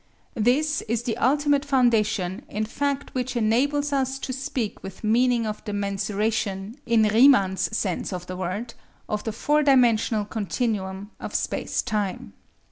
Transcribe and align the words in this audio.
This 0.33 0.81
is 0.87 1.03
the 1.03 1.15
ultimate 1.17 1.63
foundation 1.63 2.41
in 2.49 2.65
fact 2.65 3.13
which 3.13 3.35
enables 3.35 3.93
us 3.93 4.17
to 4.17 4.33
speak 4.33 4.81
with 4.81 5.03
meaning 5.03 5.45
of 5.45 5.63
the 5.63 5.73
mensuration, 5.73 6.77
in 6.87 7.03
Riemann's 7.03 7.77
sense 7.77 8.11
of 8.11 8.25
the 8.25 8.35
word, 8.35 8.73
of 9.07 9.23
the 9.25 9.31
four 9.31 9.61
dimensional 9.61 10.25
continuum 10.25 11.11
of 11.19 11.35
space 11.35 11.83
time. 11.83 12.33